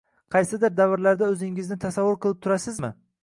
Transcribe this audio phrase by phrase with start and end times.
[0.35, 2.93] Qaysidir davrlarda o‘zingizni tasavvur qilib turasizmiю